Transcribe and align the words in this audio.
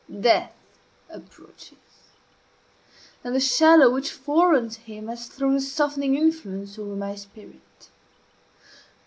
Death 0.19 0.55
approaches; 1.11 1.77
and 3.23 3.35
the 3.35 3.39
shadow 3.39 3.93
which 3.93 4.09
foreruns 4.09 4.77
him 4.77 5.07
has 5.09 5.27
thrown 5.27 5.57
a 5.57 5.61
softening 5.61 6.15
influence 6.15 6.79
over 6.79 6.95
my 6.95 7.13
spirit. 7.13 7.89